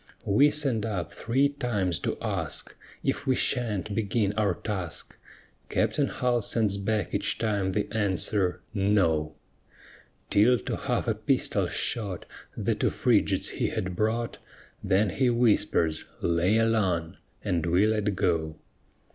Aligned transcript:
We 0.25 0.49
send 0.49 0.83
up 0.83 1.13
three 1.13 1.47
times 1.47 1.99
to 1.99 2.17
ask 2.23 2.75
If 3.03 3.27
we 3.27 3.35
sha'n't 3.35 3.93
begin 3.93 4.33
our 4.33 4.55
task? 4.55 5.15
Captain 5.69 6.07
Hull 6.07 6.41
sends 6.41 6.79
back 6.79 7.13
each 7.13 7.37
time 7.37 7.73
the 7.73 7.87
answer 7.95 8.61
No; 8.73 9.35
Till 10.31 10.57
to 10.57 10.75
half 10.75 11.07
a 11.07 11.13
pistol 11.13 11.67
shot 11.67 12.25
The 12.57 12.73
two 12.73 12.89
frigates 12.89 13.49
he 13.49 13.67
had 13.67 13.95
brought, 13.95 14.39
Then 14.83 15.11
he 15.11 15.29
whispers, 15.29 16.05
Lay 16.19 16.57
along! 16.57 17.17
and 17.43 17.67
we 17.67 17.85
let 17.85 18.15
go. 18.15 18.55